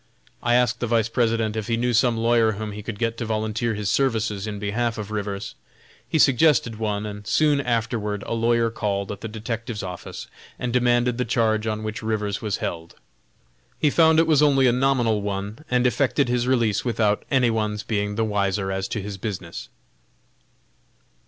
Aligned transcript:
I 0.41 0.55
asked 0.55 0.79
the 0.79 0.87
Vice 0.87 1.09
President 1.09 1.55
if 1.55 1.67
he 1.67 1.77
knew 1.77 1.93
some 1.93 2.17
lawyer 2.17 2.53
whom 2.53 2.71
he 2.71 2.81
could 2.81 2.97
get 2.97 3.17
to 3.17 3.25
volunteer 3.25 3.75
his 3.75 3.87
services 3.91 4.47
in 4.47 4.57
behalf 4.57 4.97
of 4.97 5.11
Rivers. 5.11 5.53
He 6.09 6.17
suggested 6.17 6.77
one, 6.79 7.05
and 7.05 7.27
soon 7.27 7.59
afterward 7.61 8.23
a 8.25 8.33
lawyer 8.33 8.71
called 8.71 9.11
at 9.11 9.21
the 9.21 9.27
detective's 9.27 9.83
office 9.83 10.25
and 10.57 10.73
demanded 10.73 11.19
the 11.19 11.23
charge 11.25 11.67
on 11.67 11.83
which 11.83 12.01
Rivers 12.01 12.41
was 12.41 12.57
held. 12.57 12.95
He 13.77 13.91
found 13.91 14.17
that 14.17 14.23
it 14.23 14.27
was 14.27 14.41
only 14.41 14.65
a 14.65 14.71
nominal 14.71 15.21
one, 15.21 15.63
and 15.69 15.85
effected 15.85 16.29
his 16.29 16.47
release 16.47 16.83
without 16.83 17.23
any 17.29 17.51
one's 17.51 17.83
being 17.83 18.15
the 18.15 18.25
wiser 18.25 18.71
as 18.71 18.87
to 18.87 19.03
his 19.03 19.19
business. 19.19 19.69